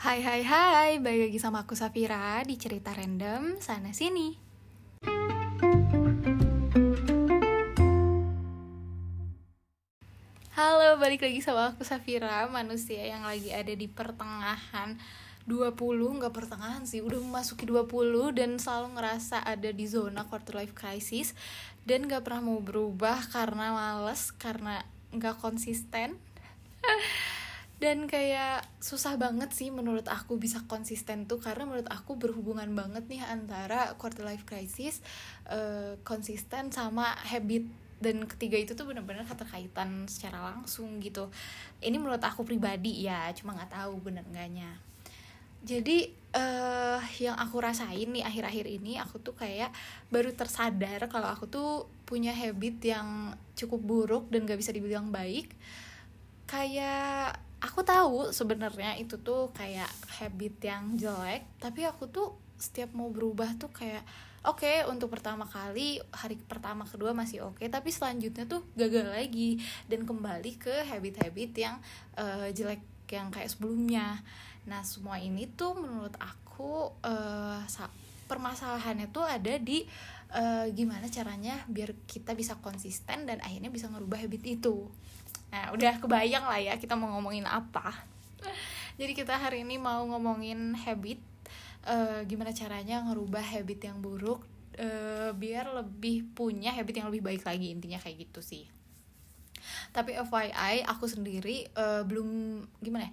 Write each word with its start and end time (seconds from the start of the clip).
Hai 0.00 0.24
hai 0.24 0.40
hai, 0.40 0.96
balik 0.96 1.28
lagi 1.28 1.36
sama 1.36 1.60
aku 1.68 1.76
Safira 1.76 2.40
di 2.48 2.56
cerita 2.56 2.88
random 2.88 3.60
sana 3.60 3.92
sini. 3.92 4.32
Halo, 10.56 10.96
balik 10.96 11.20
lagi 11.20 11.44
sama 11.44 11.76
aku 11.76 11.84
Safira, 11.84 12.48
manusia 12.48 13.04
yang 13.04 13.28
lagi 13.28 13.52
ada 13.52 13.76
di 13.76 13.92
pertengahan 13.92 14.96
20, 15.44 15.76
nggak 16.16 16.32
pertengahan 16.32 16.88
sih, 16.88 17.04
udah 17.04 17.20
memasuki 17.20 17.68
20 17.68 18.32
dan 18.32 18.56
selalu 18.56 18.96
ngerasa 18.96 19.44
ada 19.44 19.68
di 19.68 19.84
zona 19.84 20.24
quarter 20.24 20.64
life 20.64 20.72
crisis 20.72 21.36
dan 21.84 22.08
gak 22.08 22.24
pernah 22.24 22.48
mau 22.48 22.60
berubah 22.64 23.20
karena 23.28 23.76
males, 23.76 24.32
karena 24.32 24.80
nggak 25.12 25.44
konsisten. 25.44 26.16
dan 27.80 28.04
kayak 28.04 28.62
susah 28.78 29.16
banget 29.16 29.50
sih 29.56 29.72
menurut 29.72 30.04
aku 30.06 30.36
bisa 30.36 30.60
konsisten 30.68 31.24
tuh 31.24 31.40
karena 31.40 31.64
menurut 31.64 31.88
aku 31.88 32.20
berhubungan 32.20 32.68
banget 32.76 33.08
nih 33.08 33.24
antara 33.24 33.96
quarter 33.96 34.22
life 34.22 34.44
crisis 34.44 35.00
uh, 35.48 35.96
konsisten 36.04 36.68
sama 36.70 37.16
habit. 37.24 37.64
Dan 38.00 38.24
ketiga 38.24 38.56
itu 38.56 38.72
tuh 38.72 38.88
benar-benar 38.88 39.28
keterkaitan 39.28 40.08
secara 40.08 40.40
langsung 40.40 41.04
gitu. 41.04 41.28
Ini 41.84 42.00
menurut 42.00 42.24
aku 42.24 42.48
pribadi 42.48 43.04
ya 43.04 43.28
cuma 43.36 43.52
nggak 43.52 43.76
tahu 43.76 44.00
bener 44.00 44.24
enggaknya 44.24 44.72
jadi 45.60 46.08
uh, 46.32 47.00
yang 47.20 47.36
aku 47.36 47.60
rasain 47.60 48.08
nih 48.08 48.24
akhir-akhir 48.24 48.64
ini 48.64 48.96
aku 48.96 49.20
tuh 49.20 49.36
kayak 49.36 49.68
baru 50.08 50.32
tersadar 50.32 51.04
kalau 51.12 51.28
aku 51.28 51.44
tuh 51.52 51.84
punya 52.08 52.32
habit 52.32 52.80
yang 52.80 53.36
cukup 53.52 53.80
buruk 53.84 54.24
dan 54.32 54.48
gak 54.48 54.56
bisa 54.56 54.72
dibilang 54.72 55.12
baik. 55.12 55.52
Kayak 56.48 57.36
aku 57.60 57.80
tahu 57.84 58.32
sebenarnya 58.32 58.96
itu 58.96 59.20
tuh 59.20 59.52
kayak 59.52 59.88
habit 60.20 60.56
yang 60.64 60.96
jelek 60.96 61.44
tapi 61.60 61.84
aku 61.84 62.08
tuh 62.08 62.36
setiap 62.56 62.92
mau 62.92 63.08
berubah 63.08 63.56
tuh 63.56 63.72
kayak 63.72 64.04
oke 64.44 64.64
okay, 64.64 64.84
untuk 64.88 65.12
pertama 65.12 65.44
kali 65.44 66.00
hari 66.12 66.40
pertama 66.40 66.88
kedua 66.88 67.12
masih 67.12 67.44
oke 67.44 67.60
okay, 67.60 67.68
tapi 67.68 67.92
selanjutnya 67.92 68.48
tuh 68.48 68.64
gagal 68.76 69.12
lagi 69.12 69.60
dan 69.88 70.08
kembali 70.08 70.56
ke 70.56 70.88
habit-habit 70.88 71.52
yang 71.56 71.76
uh, 72.16 72.48
jelek 72.52 72.80
yang 73.10 73.28
kayak 73.34 73.50
sebelumnya. 73.50 74.22
Nah 74.70 74.86
semua 74.86 75.18
ini 75.18 75.50
tuh 75.50 75.74
menurut 75.74 76.14
aku 76.22 76.94
uh, 77.02 77.60
permasalahannya 78.30 79.10
tuh 79.10 79.26
ada 79.26 79.58
di 79.58 79.82
uh, 80.30 80.70
gimana 80.70 81.10
caranya 81.10 81.58
biar 81.66 81.92
kita 82.06 82.38
bisa 82.38 82.54
konsisten 82.62 83.26
dan 83.26 83.42
akhirnya 83.42 83.68
bisa 83.74 83.90
ngerubah 83.90 84.22
habit 84.22 84.46
itu 84.46 84.86
Nah, 85.50 85.74
udah 85.74 85.98
kebayang 85.98 86.46
lah 86.46 86.60
ya 86.62 86.74
kita 86.78 86.94
mau 86.94 87.10
ngomongin 87.18 87.46
apa. 87.46 88.06
Jadi 89.00 89.12
kita 89.16 89.34
hari 89.36 89.66
ini 89.66 89.76
mau 89.80 90.04
ngomongin 90.06 90.76
habit, 90.76 91.18
uh, 91.88 92.22
gimana 92.24 92.54
caranya 92.54 93.02
ngerubah 93.06 93.42
habit 93.42 93.90
yang 93.90 93.98
buruk 93.98 94.44
uh, 94.78 95.30
biar 95.34 95.72
lebih 95.74 96.30
punya 96.36 96.70
habit 96.72 97.02
yang 97.02 97.08
lebih 97.10 97.24
baik 97.24 97.42
lagi 97.44 97.72
intinya 97.72 97.98
kayak 97.98 98.28
gitu 98.28 98.40
sih. 98.44 98.64
Tapi 99.90 100.16
FYI 100.16 100.86
aku 100.86 101.04
sendiri 101.10 101.68
uh, 101.76 102.02
belum 102.06 102.62
gimana 102.80 103.10
ya, 103.10 103.12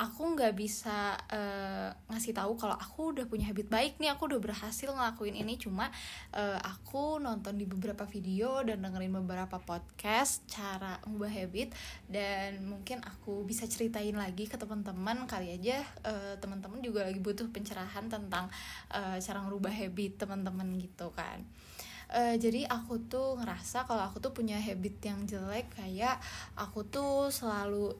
aku 0.00 0.32
nggak 0.32 0.56
bisa 0.56 1.12
uh, 1.28 1.92
ngasih 2.08 2.32
tahu 2.32 2.56
kalau 2.56 2.72
aku 2.72 3.12
udah 3.12 3.28
punya 3.28 3.52
habit 3.52 3.68
baik 3.68 4.00
nih 4.00 4.08
aku 4.08 4.32
udah 4.32 4.40
berhasil 4.40 4.88
ngelakuin 4.88 5.36
ini. 5.36 5.60
Cuma 5.60 5.92
uh, 6.32 6.58
aku 6.64 7.20
nonton 7.20 7.60
di 7.60 7.68
beberapa 7.68 8.08
video 8.08 8.64
dan 8.64 8.80
dengerin 8.80 9.12
beberapa 9.20 9.60
podcast 9.60 10.48
cara 10.48 10.96
ngubah 11.04 11.28
habit 11.28 11.76
dan 12.08 12.64
mungkin 12.64 13.04
aku 13.04 13.44
bisa 13.44 13.68
ceritain 13.68 14.16
lagi 14.16 14.48
ke 14.48 14.56
teman-teman. 14.56 15.28
Kali 15.28 15.52
aja 15.52 15.84
uh, 16.08 16.40
teman-teman 16.40 16.80
juga 16.80 17.04
lagi 17.04 17.20
butuh 17.20 17.52
pencerahan 17.52 18.08
tentang 18.08 18.48
uh, 18.96 19.20
cara 19.20 19.38
ngerubah 19.44 19.72
habit 19.76 20.24
teman-teman 20.24 20.80
gitu 20.80 21.12
kan. 21.12 21.44
Uh, 22.10 22.34
jadi 22.40 22.66
aku 22.66 23.06
tuh 23.06 23.38
ngerasa 23.38 23.86
kalau 23.86 24.02
aku 24.02 24.18
tuh 24.18 24.34
punya 24.34 24.58
habit 24.58 24.98
yang 24.98 25.22
jelek 25.30 25.70
kayak 25.78 26.18
aku 26.58 26.82
tuh 26.82 27.30
selalu 27.30 27.94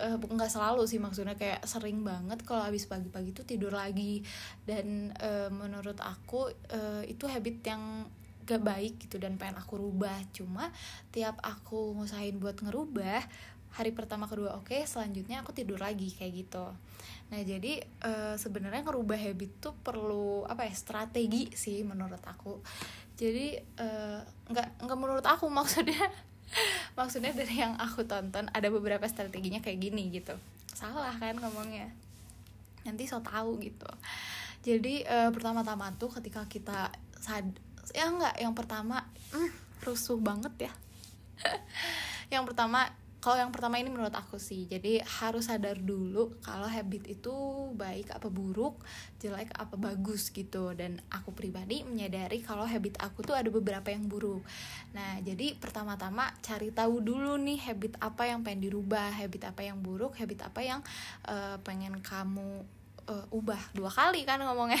uh, 0.00 0.16
nggak 0.16 0.50
selalu 0.50 0.88
sih 0.88 0.96
maksudnya 0.96 1.36
kayak 1.36 1.60
sering 1.68 2.00
banget 2.00 2.40
kalau 2.48 2.64
habis 2.64 2.88
pagi-pagi 2.88 3.36
tuh 3.36 3.44
tidur 3.44 3.76
lagi. 3.76 4.24
Dan 4.64 5.12
uh, 5.20 5.52
menurut 5.52 6.00
aku 6.00 6.48
uh, 6.72 7.04
itu 7.04 7.28
habit 7.28 7.60
yang 7.68 8.08
gak 8.48 8.66
baik 8.66 8.98
gitu 9.06 9.20
dan 9.20 9.38
pengen 9.38 9.60
aku 9.60 9.78
rubah. 9.78 10.16
Cuma 10.32 10.72
tiap 11.14 11.38
aku 11.44 11.94
ngusahain 12.00 12.40
buat 12.40 12.58
ngerubah 12.58 13.22
hari 13.70 13.94
pertama 13.94 14.26
kedua 14.26 14.58
oke 14.58 14.74
okay, 14.74 14.82
selanjutnya 14.82 15.46
aku 15.46 15.54
tidur 15.54 15.78
lagi 15.78 16.10
kayak 16.10 16.32
gitu. 16.46 16.66
Nah 17.30 17.40
jadi 17.46 17.78
uh, 18.02 18.34
sebenarnya 18.34 18.82
ngerubah 18.82 19.14
habit 19.14 19.62
tuh 19.62 19.74
perlu 19.78 20.42
apa 20.46 20.66
ya 20.66 20.74
strategi 20.74 21.54
sih 21.54 21.86
menurut 21.86 22.22
aku. 22.26 22.58
Jadi 23.14 23.54
nggak 24.50 24.68
uh, 24.74 24.78
nggak 24.82 24.98
menurut 24.98 25.26
aku 25.26 25.46
maksudnya 25.58 26.10
maksudnya 27.00 27.32
dari 27.32 27.64
yang 27.64 27.80
aku 27.80 28.04
tonton 28.04 28.52
ada 28.52 28.68
beberapa 28.68 29.08
strateginya 29.08 29.64
kayak 29.64 29.80
gini 29.80 30.12
gitu. 30.12 30.36
Salah 30.76 31.16
kan 31.16 31.40
ngomongnya. 31.40 31.88
Nanti 32.84 33.08
so 33.08 33.24
tahu 33.24 33.56
gitu. 33.64 33.88
Jadi 34.60 35.08
uh, 35.08 35.32
pertama-tama 35.32 35.96
tuh 35.96 36.12
ketika 36.20 36.44
kita 36.44 36.92
sad 37.16 37.48
ya 37.96 38.12
enggak 38.12 38.36
yang 38.36 38.52
pertama 38.52 39.08
mm, 39.32 39.50
rusuh 39.88 40.20
banget 40.20 40.68
ya. 40.68 40.72
Yang 42.30 42.52
pertama 42.52 42.86
kalau 43.20 43.36
yang 43.36 43.52
pertama 43.52 43.76
ini 43.76 43.92
menurut 43.92 44.16
aku 44.16 44.40
sih 44.40 44.64
jadi 44.64 45.04
harus 45.04 45.52
sadar 45.52 45.76
dulu 45.76 46.40
kalau 46.40 46.64
habit 46.64 47.04
itu 47.20 47.32
baik 47.76 48.08
apa 48.16 48.32
buruk 48.32 48.80
jelek 49.20 49.52
apa 49.52 49.76
bagus 49.76 50.32
gitu. 50.32 50.72
Dan 50.72 51.04
aku 51.12 51.36
pribadi 51.36 51.84
menyadari 51.84 52.40
kalau 52.40 52.64
habit 52.64 52.96
aku 52.96 53.20
tuh 53.20 53.36
ada 53.36 53.52
beberapa 53.52 53.92
yang 53.92 54.08
buruk. 54.08 54.40
Nah 54.96 55.20
jadi 55.20 55.52
pertama-tama 55.60 56.32
cari 56.40 56.72
tahu 56.72 57.04
dulu 57.04 57.36
nih 57.36 57.60
habit 57.60 58.00
apa 58.00 58.24
yang 58.24 58.40
pengen 58.40 58.72
dirubah 58.72 59.12
habit 59.12 59.52
apa 59.52 59.68
yang 59.68 59.84
buruk 59.84 60.16
habit 60.16 60.48
apa 60.48 60.60
yang 60.64 60.80
uh, 61.28 61.60
pengen 61.60 62.00
kamu 62.00 62.64
uh, 63.04 63.26
ubah. 63.36 63.60
Dua 63.76 63.92
kali 63.92 64.24
kan 64.24 64.40
ngomongnya 64.40 64.80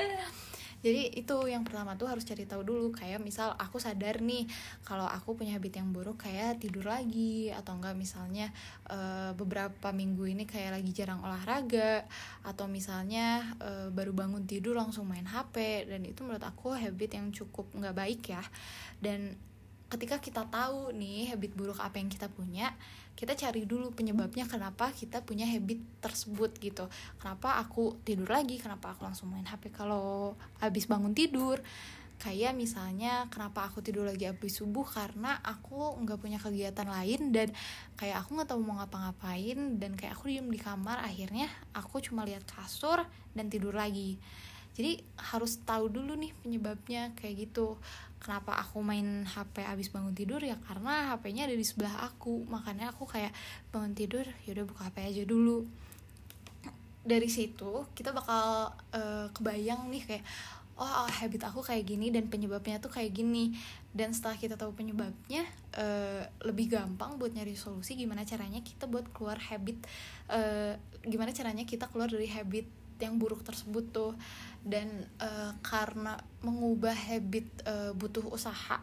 jadi 0.80 1.12
itu 1.12 1.36
yang 1.48 1.64
pertama 1.64 1.96
tuh 1.96 2.08
harus 2.08 2.24
cari 2.24 2.48
tahu 2.48 2.64
dulu 2.64 2.92
kayak 2.92 3.20
misal 3.20 3.52
aku 3.56 3.76
sadar 3.76 4.24
nih 4.24 4.48
kalau 4.84 5.04
aku 5.04 5.36
punya 5.36 5.56
habit 5.56 5.80
yang 5.80 5.92
buruk 5.92 6.24
kayak 6.24 6.60
tidur 6.60 6.88
lagi 6.88 7.52
atau 7.52 7.76
enggak 7.76 7.96
misalnya 7.96 8.48
uh, 8.88 9.36
beberapa 9.36 9.92
minggu 9.92 10.24
ini 10.24 10.44
kayak 10.48 10.80
lagi 10.80 10.90
jarang 10.96 11.20
olahraga 11.20 12.08
atau 12.44 12.64
misalnya 12.64 13.56
uh, 13.60 13.88
baru 13.92 14.16
bangun 14.16 14.48
tidur 14.48 14.76
langsung 14.76 15.04
main 15.04 15.28
HP 15.28 15.86
dan 15.88 16.00
itu 16.08 16.24
menurut 16.24 16.42
aku 16.42 16.72
habit 16.72 17.16
yang 17.16 17.28
cukup 17.30 17.68
nggak 17.76 17.96
baik 17.96 18.22
ya. 18.32 18.42
Dan 19.00 19.36
ketika 19.90 20.22
kita 20.22 20.46
tahu 20.46 20.94
nih 20.94 21.34
habit 21.34 21.52
buruk 21.58 21.82
apa 21.82 21.98
yang 21.98 22.06
kita 22.06 22.30
punya 22.30 22.70
kita 23.18 23.36
cari 23.36 23.66
dulu 23.68 23.92
penyebabnya 23.92 24.46
kenapa 24.46 24.94
kita 24.96 25.20
punya 25.20 25.44
habit 25.44 25.82
tersebut 26.00 26.56
gitu. 26.56 26.88
Kenapa 27.20 27.60
aku 27.60 28.00
tidur 28.00 28.32
lagi? 28.32 28.56
Kenapa 28.56 28.96
aku 28.96 29.04
langsung 29.04 29.28
main 29.28 29.44
hp 29.44 29.68
kalau 29.74 30.38
habis 30.62 30.88
bangun 30.88 31.12
tidur? 31.12 31.60
Kayak 32.20 32.56
misalnya 32.56 33.28
kenapa 33.28 33.68
aku 33.68 33.84
tidur 33.84 34.08
lagi 34.08 34.24
habis 34.24 34.56
subuh? 34.56 34.88
Karena 34.88 35.36
aku 35.44 36.00
nggak 36.00 36.16
punya 36.16 36.38
kegiatan 36.40 36.88
lain 36.88 37.28
dan 37.28 37.52
kayak 38.00 38.24
aku 38.24 38.40
nggak 38.40 38.48
tahu 38.48 38.60
mau 38.64 38.80
ngapa-ngapain 38.80 39.76
dan 39.76 39.92
kayak 40.00 40.16
aku 40.16 40.32
diem 40.32 40.48
di 40.48 40.60
kamar 40.60 41.04
akhirnya 41.04 41.50
aku 41.76 42.00
cuma 42.00 42.24
lihat 42.24 42.46
kasur 42.48 43.04
dan 43.36 43.52
tidur 43.52 43.76
lagi 43.76 44.16
jadi 44.74 45.02
harus 45.18 45.58
tahu 45.66 45.90
dulu 45.90 46.14
nih 46.14 46.32
penyebabnya 46.40 47.10
kayak 47.18 47.50
gitu. 47.50 47.76
Kenapa 48.20 48.60
aku 48.60 48.84
main 48.84 49.24
HP 49.24 49.64
abis 49.64 49.90
bangun 49.90 50.14
tidur? 50.14 50.38
Ya 50.44 50.60
karena 50.68 51.12
HP-nya 51.12 51.48
ada 51.48 51.56
di 51.56 51.66
sebelah 51.66 52.06
aku. 52.06 52.46
Makanya 52.46 52.94
aku 52.94 53.08
kayak 53.08 53.34
bangun 53.74 53.96
tidur 53.96 54.24
yaudah 54.46 54.64
buka 54.68 54.88
HP 54.88 54.96
aja 55.04 55.22
dulu. 55.26 55.66
Dari 57.02 57.28
situ 57.32 57.88
kita 57.96 58.14
bakal 58.14 58.70
uh, 58.94 59.26
kebayang 59.34 59.88
nih 59.88 60.04
kayak 60.04 60.24
oh 60.80 61.04
habit 61.04 61.44
aku 61.44 61.60
kayak 61.60 61.84
gini 61.84 62.08
dan 62.08 62.32
penyebabnya 62.32 62.78
tuh 62.78 62.92
kayak 62.92 63.10
gini. 63.10 63.56
Dan 63.90 64.14
setelah 64.14 64.38
kita 64.38 64.54
tahu 64.54 64.70
penyebabnya 64.72 65.42
uh, 65.74 66.24
lebih 66.46 66.72
gampang 66.72 67.18
buat 67.18 67.34
nyari 67.34 67.58
solusi 67.58 67.98
gimana 67.98 68.22
caranya 68.22 68.62
kita 68.62 68.86
buat 68.86 69.10
keluar 69.10 69.36
habit 69.36 69.82
uh, 70.30 70.78
gimana 71.02 71.34
caranya 71.34 71.66
kita 71.66 71.90
keluar 71.90 72.06
dari 72.06 72.30
habit 72.30 72.79
yang 73.00 73.16
buruk 73.16 73.42
tersebut 73.42 73.84
tuh. 73.90 74.12
Dan 74.60 75.08
uh, 75.18 75.56
karena 75.64 76.20
mengubah 76.44 76.92
habit 76.92 77.48
uh, 77.64 77.92
butuh 77.96 78.28
usaha 78.28 78.80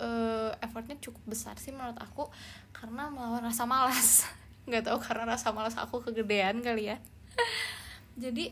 uh, 0.00 0.50
effortnya 0.58 0.96
cukup 0.98 1.22
besar 1.28 1.54
sih 1.60 1.70
menurut 1.70 1.98
aku 2.00 2.26
karena 2.74 3.12
melawan 3.12 3.44
rasa 3.44 3.68
malas. 3.68 4.26
Nggak 4.68 4.90
tahu 4.90 4.98
karena 4.98 5.36
rasa 5.36 5.52
malas 5.52 5.76
aku 5.76 6.02
kegedean 6.02 6.64
kali 6.64 6.90
ya. 6.90 6.96
Jadi 8.22 8.50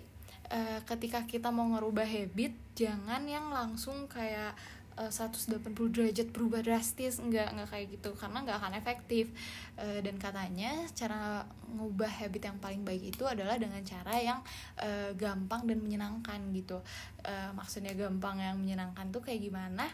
uh, 0.53 0.81
ketika 0.85 1.25
kita 1.25 1.49
mau 1.49 1.67
ngerubah 1.73 2.07
habit 2.07 2.55
jangan 2.77 3.25
yang 3.27 3.51
langsung 3.51 4.07
kayak 4.07 4.55
uh, 4.99 5.11
180 5.11 5.63
derajat 5.95 6.29
berubah 6.35 6.61
drastis 6.61 7.23
nggak 7.23 7.55
nggak 7.55 7.69
kayak 7.71 7.87
gitu 7.95 8.11
karena 8.19 8.43
nggak 8.43 8.59
akan 8.59 8.73
efektif. 8.75 9.31
Uh, 9.79 10.03
dan 10.03 10.19
katanya 10.19 10.75
cara 10.93 11.47
ngubah 11.71 12.11
habit 12.11 12.51
yang 12.51 12.59
paling 12.59 12.83
baik 12.83 13.15
itu 13.15 13.25
adalah 13.25 13.55
dengan 13.57 13.81
cara 13.87 14.19
yang 14.19 14.43
uh, 14.83 15.15
gampang 15.15 15.65
dan 15.65 15.79
menyenangkan 15.79 16.41
gitu. 16.51 16.83
Uh, 17.23 17.51
maksudnya 17.55 17.95
gampang 17.95 18.43
yang 18.43 18.59
menyenangkan 18.59 19.09
tuh 19.15 19.23
kayak 19.23 19.39
gimana? 19.39 19.87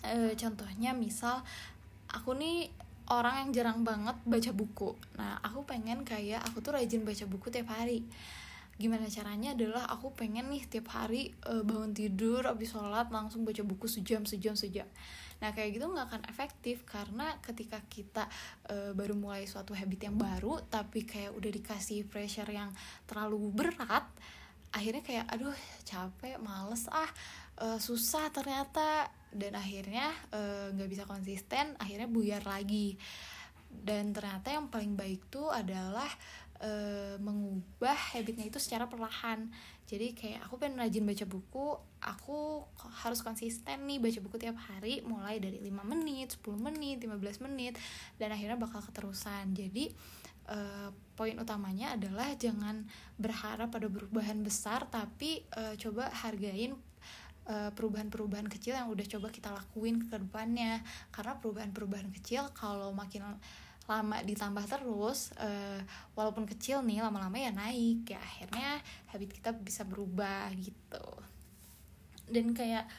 Uh, 0.00 0.32
contohnya 0.32 0.96
misal 0.96 1.44
aku 2.08 2.32
nih 2.32 2.72
orang 3.06 3.46
yang 3.46 3.50
jarang 3.54 3.80
banget 3.86 4.16
baca 4.26 4.50
buku. 4.50 4.90
Nah 5.20 5.38
aku 5.44 5.62
pengen 5.62 6.02
kayak 6.02 6.42
aku 6.42 6.64
tuh 6.64 6.74
rajin 6.74 7.06
baca 7.06 7.24
buku 7.28 7.52
tiap 7.52 7.70
hari 7.70 8.02
gimana 8.76 9.08
caranya 9.08 9.56
adalah 9.56 9.88
aku 9.88 10.12
pengen 10.12 10.52
nih 10.52 10.68
tiap 10.68 10.92
hari 10.92 11.32
uh, 11.48 11.64
bangun 11.64 11.96
tidur 11.96 12.44
habis 12.44 12.76
sholat 12.76 13.08
langsung 13.08 13.48
baca 13.48 13.64
buku 13.64 13.88
sejam 13.88 14.28
sejam 14.28 14.52
sejam. 14.52 14.84
Nah 15.40 15.56
kayak 15.56 15.80
gitu 15.80 15.88
nggak 15.88 16.12
akan 16.12 16.22
efektif 16.28 16.84
karena 16.84 17.40
ketika 17.40 17.80
kita 17.88 18.28
uh, 18.68 18.92
baru 18.92 19.16
mulai 19.16 19.48
suatu 19.48 19.72
habit 19.72 20.12
yang 20.12 20.20
baru 20.20 20.60
tapi 20.68 21.08
kayak 21.08 21.32
udah 21.32 21.50
dikasih 21.52 22.04
pressure 22.04 22.48
yang 22.52 22.68
terlalu 23.08 23.48
berat 23.48 24.04
akhirnya 24.76 25.00
kayak 25.00 25.24
aduh 25.32 25.56
capek 25.88 26.36
males 26.36 26.84
ah 26.92 27.08
uh, 27.64 27.80
susah 27.80 28.28
ternyata. 28.28 29.08
Dan 29.36 29.52
akhirnya 29.52 30.16
nggak 30.72 30.88
bisa 30.88 31.04
konsisten 31.04 31.76
akhirnya 31.76 32.08
buyar 32.08 32.40
lagi. 32.48 32.96
Dan 33.68 34.16
ternyata 34.16 34.48
yang 34.48 34.72
paling 34.72 34.96
baik 34.96 35.28
tuh 35.28 35.52
adalah 35.52 36.08
e, 36.60 36.72
mengubah 37.20 37.96
habitnya 38.14 38.48
itu 38.48 38.58
secara 38.60 38.88
perlahan. 38.88 39.48
Jadi 39.86 40.16
kayak 40.18 40.48
aku 40.48 40.58
pengen 40.58 40.82
rajin 40.82 41.06
baca 41.06 41.24
buku 41.28 41.66
aku 42.02 42.64
harus 43.06 43.22
konsisten 43.22 43.86
nih 43.86 44.02
baca 44.02 44.18
buku 44.18 44.36
tiap 44.42 44.58
hari 44.58 45.02
mulai 45.06 45.38
dari 45.38 45.62
5 45.62 45.86
menit 45.86 46.34
10 46.38 46.58
menit 46.58 46.96
15 47.02 47.46
menit 47.46 47.74
dan 48.18 48.34
akhirnya 48.34 48.58
bakal 48.58 48.82
keterusan. 48.82 49.54
Jadi 49.54 49.92
e, 50.48 50.58
poin 51.14 51.36
utamanya 51.38 51.94
adalah 51.94 52.32
jangan 52.34 52.84
berharap 53.20 53.70
pada 53.70 53.86
perubahan 53.86 54.42
besar 54.42 54.88
tapi 54.90 55.44
e, 55.52 55.62
coba 55.76 56.10
hargain 56.12 56.74
perubahan-perubahan 57.46 58.50
kecil 58.50 58.74
yang 58.74 58.90
udah 58.90 59.06
coba 59.06 59.30
kita 59.30 59.54
lakuin 59.54 60.10
ke 60.10 60.18
depannya. 60.18 60.82
Karena 61.14 61.38
perubahan-perubahan 61.38 62.10
kecil 62.18 62.50
kalau 62.58 62.90
makin 62.90 63.22
lama 63.86 64.18
ditambah 64.26 64.66
terus 64.66 65.30
uh, 65.38 65.78
walaupun 66.18 66.46
kecil 66.46 66.82
nih 66.82 67.02
lama-lama 67.02 67.38
ya 67.38 67.54
naik 67.54 68.10
ya 68.10 68.18
akhirnya 68.18 68.82
habit 69.10 69.30
kita 69.34 69.50
bisa 69.54 69.86
berubah 69.86 70.50
gitu. 70.58 71.06
Dan 72.26 72.52
kayak 72.52 72.90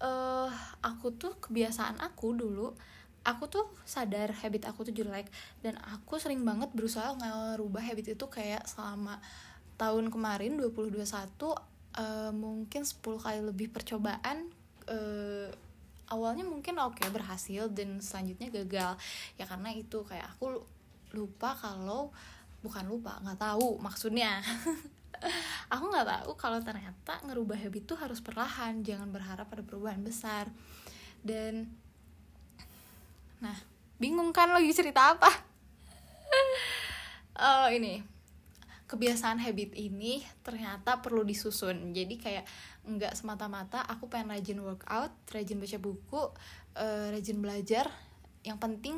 uh, 0.00 0.48
aku 0.80 1.12
tuh 1.14 1.36
kebiasaan 1.38 2.00
aku 2.00 2.32
dulu 2.32 2.72
aku 3.20 3.44
tuh 3.52 3.66
sadar 3.84 4.32
habit 4.32 4.64
aku 4.64 4.88
tuh 4.88 4.94
jelek 4.96 5.28
dan 5.60 5.76
aku 5.92 6.16
sering 6.16 6.40
banget 6.40 6.72
berusaha 6.72 7.12
ngerubah 7.20 7.84
habit 7.84 8.16
itu 8.16 8.26
kayak 8.32 8.64
selama 8.64 9.20
tahun 9.76 10.08
kemarin 10.08 10.56
2021 10.56 11.04
uh, 11.04 12.32
mungkin 12.32 12.82
10 12.84 13.00
kali 13.00 13.40
lebih 13.44 13.68
percobaan 13.72 14.48
awalnya 16.10 16.42
mungkin 16.42 16.76
oke 16.82 16.98
okay, 16.98 17.08
berhasil 17.08 17.70
dan 17.70 18.02
selanjutnya 18.02 18.50
gagal. 18.50 18.98
Ya 19.38 19.46
karena 19.46 19.70
itu 19.72 20.02
kayak 20.02 20.36
aku 20.36 20.66
lupa 21.14 21.54
kalau 21.56 22.10
bukan 22.60 22.84
lupa 22.90 23.22
nggak 23.22 23.40
tahu 23.40 23.78
maksudnya. 23.80 24.42
Aku 25.68 25.92
nggak 25.92 26.08
tahu 26.08 26.32
kalau 26.40 26.64
ternyata 26.64 27.20
ngerubah 27.28 27.60
habit 27.60 27.84
itu 27.84 27.92
harus 27.92 28.24
perlahan 28.24 28.80
jangan 28.80 29.12
berharap 29.12 29.52
pada 29.52 29.60
perubahan 29.60 30.00
besar. 30.00 30.48
Dan 31.20 31.68
nah 33.36 33.52
bingung 34.00 34.32
kan 34.32 34.48
lagi 34.48 34.72
cerita 34.72 35.12
apa? 35.12 35.28
Uh, 37.36 37.68
ini 37.76 38.00
kebiasaan 38.90 39.38
habit 39.38 39.78
ini 39.78 40.26
ternyata 40.42 40.98
perlu 40.98 41.22
disusun. 41.22 41.94
Jadi 41.94 42.18
kayak 42.18 42.44
nggak 42.82 43.14
semata-mata 43.14 43.86
aku 43.86 44.10
pengen 44.10 44.34
rajin 44.34 44.58
workout 44.58 45.14
rajin 45.30 45.62
baca 45.62 45.78
buku 45.78 46.22
uh, 46.74 47.06
rajin 47.14 47.38
belajar. 47.38 47.86
Yang 48.42 48.58
penting 48.58 48.96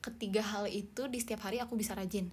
ketiga 0.00 0.40
hal 0.40 0.64
itu 0.64 1.12
di 1.12 1.20
setiap 1.20 1.44
hari 1.44 1.60
aku 1.60 1.76
bisa 1.76 1.92
rajin. 1.92 2.32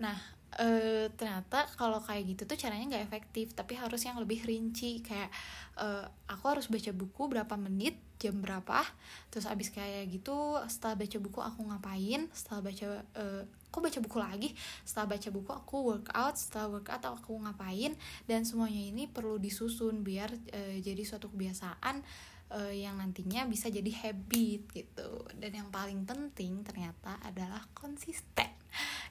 Nah 0.00 0.16
uh, 0.60 1.06
ternyata 1.16 1.64
kalau 1.80 2.00
kayak 2.02 2.36
gitu 2.36 2.42
tuh 2.44 2.58
caranya 2.60 2.96
nggak 2.96 3.04
efektif 3.08 3.56
tapi 3.56 3.78
harus 3.78 4.02
yang 4.04 4.20
lebih 4.20 4.44
rinci. 4.44 5.00
Kayak 5.00 5.32
uh, 5.80 6.04
aku 6.28 6.44
harus 6.52 6.66
baca 6.68 6.90
buku 6.92 7.22
berapa 7.30 7.54
menit 7.56 7.96
jam 8.22 8.38
berapa 8.38 8.86
terus 9.34 9.50
abis 9.50 9.74
kayak 9.74 10.06
gitu 10.06 10.54
setelah 10.70 10.94
baca 10.94 11.18
buku 11.18 11.40
aku 11.42 11.60
ngapain 11.66 12.30
setelah 12.30 12.70
baca 12.70 12.86
uh, 13.18 13.42
aku 13.72 13.78
baca 13.80 13.98
buku 14.04 14.18
lagi? 14.20 14.48
Setelah 14.84 15.06
baca 15.16 15.28
buku 15.32 15.50
aku 15.50 15.76
workout 15.88 16.36
setelah 16.36 16.68
workout 16.68 17.02
aku 17.08 17.32
ngapain? 17.40 17.96
Dan 18.28 18.44
semuanya 18.44 18.82
ini 18.84 19.08
perlu 19.08 19.40
disusun 19.40 20.04
biar 20.04 20.28
uh, 20.32 20.76
jadi 20.80 21.02
suatu 21.02 21.32
kebiasaan 21.32 22.04
yang 22.52 23.00
nantinya 23.00 23.48
bisa 23.48 23.72
jadi 23.72 23.88
habit 24.04 24.76
gitu. 24.76 25.24
Dan 25.32 25.56
yang 25.56 25.72
paling 25.72 26.04
penting 26.04 26.60
ternyata 26.60 27.16
adalah 27.24 27.64
konsisten 27.72 28.51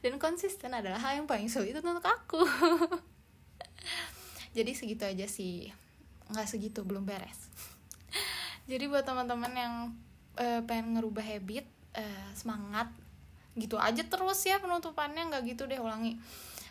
dan 0.01 0.17
konsisten 0.17 0.73
adalah 0.73 0.97
hal 0.97 1.21
yang 1.21 1.27
paling 1.29 1.47
sulit 1.47 1.77
untuk 1.77 2.05
aku. 2.05 2.41
Jadi 4.57 4.71
segitu 4.73 5.05
aja 5.05 5.25
sih. 5.29 5.69
Nggak 6.33 6.49
segitu 6.49 6.81
belum 6.81 7.05
beres. 7.05 7.47
Jadi 8.69 8.89
buat 8.89 9.05
teman-teman 9.05 9.53
yang 9.53 9.73
uh, 10.41 10.61
pengen 10.65 10.97
ngerubah 10.97 11.23
habit 11.23 11.69
uh, 11.95 12.29
semangat 12.33 12.89
gitu 13.51 13.75
aja 13.75 13.99
terus 14.07 14.39
ya 14.47 14.63
penutupannya 14.63 15.27
nggak 15.31 15.43
gitu 15.55 15.69
deh 15.69 15.79
ulangi. 15.79 16.17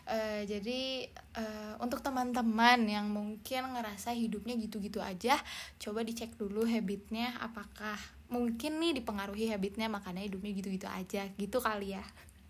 Uh, 0.01 0.41
jadi 0.49 1.13
uh, 1.37 1.77
untuk 1.77 2.01
teman-teman 2.01 2.89
yang 2.89 3.05
mungkin 3.05 3.77
ngerasa 3.77 4.17
hidupnya 4.17 4.57
gitu-gitu 4.57 4.97
aja 4.97 5.37
coba 5.77 6.01
dicek 6.01 6.33
dulu 6.41 6.65
habitnya 6.65 7.37
apakah 7.37 8.01
mungkin 8.25 8.81
nih 8.81 8.97
dipengaruhi 8.97 9.53
habitnya 9.53 9.93
makanya 9.93 10.25
hidupnya 10.25 10.51
gitu-gitu 10.57 10.89
aja. 10.89 11.29
Gitu 11.37 11.57
kali 11.61 11.93
ya 11.93 12.01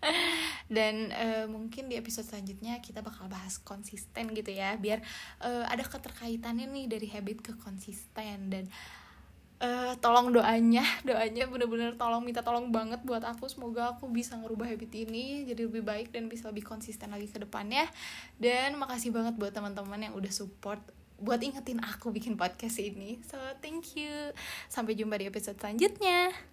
dan 0.70 1.10
uh, 1.10 1.46
mungkin 1.50 1.88
di 1.90 1.98
episode 1.98 2.28
selanjutnya 2.28 2.78
kita 2.78 3.02
bakal 3.02 3.26
bahas 3.26 3.58
konsisten 3.58 4.30
gitu 4.36 4.52
ya 4.52 4.76
biar 4.78 5.02
uh, 5.42 5.66
ada 5.66 5.82
keterkaitannya 5.82 6.68
nih 6.70 6.86
dari 6.90 7.06
habit 7.10 7.38
ke 7.40 7.52
konsisten. 7.58 8.50
Dan 8.52 8.64
uh, 9.62 9.94
tolong 9.98 10.34
doanya 10.34 10.84
doanya 11.08 11.46
bener-bener 11.48 11.94
tolong 11.96 12.22
minta 12.22 12.42
tolong 12.44 12.70
banget 12.74 13.00
buat 13.06 13.22
aku. 13.22 13.48
Semoga 13.48 13.96
aku 13.96 14.10
bisa 14.10 14.36
ngerubah 14.38 14.68
habit 14.68 14.92
ini 14.94 15.46
jadi 15.48 15.66
lebih 15.66 15.82
baik 15.86 16.10
dan 16.10 16.26
bisa 16.26 16.50
lebih 16.50 16.66
konsisten 16.66 17.14
lagi 17.14 17.30
ke 17.30 17.40
depannya. 17.40 17.86
Dan 18.36 18.76
makasih 18.76 19.14
banget 19.14 19.38
buat 19.38 19.54
teman-teman 19.54 20.10
yang 20.10 20.14
udah 20.14 20.32
support 20.32 20.82
buat 21.22 21.38
ingetin 21.38 21.78
aku 21.78 22.10
bikin 22.10 22.34
podcast 22.34 22.82
ini. 22.82 23.22
So 23.22 23.38
thank 23.62 23.94
you. 23.94 24.34
Sampai 24.66 24.98
jumpa 24.98 25.14
di 25.22 25.30
episode 25.30 25.54
selanjutnya 25.54 26.51